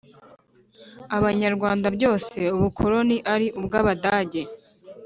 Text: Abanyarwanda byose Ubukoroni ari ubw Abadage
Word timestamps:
Abanyarwanda 1.17 1.87
byose 1.97 2.37
Ubukoroni 2.57 3.17
ari 3.33 3.47
ubw 3.59 3.71
Abadage 3.81 4.41